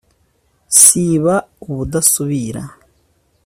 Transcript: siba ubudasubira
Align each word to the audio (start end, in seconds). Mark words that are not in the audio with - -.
siba 0.79 1.35
ubudasubira 1.69 2.61